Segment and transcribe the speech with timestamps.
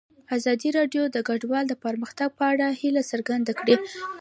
[0.35, 3.75] ازادي راډیو د کډوال د پرمختګ په اړه هیله څرګنده کړې.